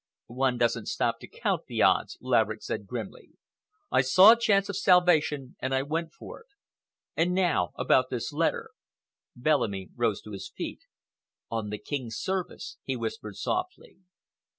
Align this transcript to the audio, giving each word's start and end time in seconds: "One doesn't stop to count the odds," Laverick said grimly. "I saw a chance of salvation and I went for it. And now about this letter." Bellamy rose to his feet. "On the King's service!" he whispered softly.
"One 0.33 0.57
doesn't 0.57 0.87
stop 0.87 1.19
to 1.19 1.27
count 1.27 1.67
the 1.67 1.83
odds," 1.83 2.17
Laverick 2.21 2.63
said 2.63 2.87
grimly. 2.87 3.33
"I 3.91 4.01
saw 4.01 4.31
a 4.31 4.35
chance 4.35 4.67
of 4.67 4.75
salvation 4.75 5.55
and 5.59 5.75
I 5.75 5.83
went 5.83 6.11
for 6.11 6.39
it. 6.41 6.47
And 7.15 7.35
now 7.35 7.71
about 7.75 8.09
this 8.09 8.33
letter." 8.33 8.71
Bellamy 9.35 9.91
rose 9.95 10.19
to 10.23 10.31
his 10.31 10.49
feet. 10.49 10.85
"On 11.51 11.69
the 11.69 11.77
King's 11.77 12.15
service!" 12.15 12.77
he 12.83 12.95
whispered 12.95 13.35
softly. 13.35 13.99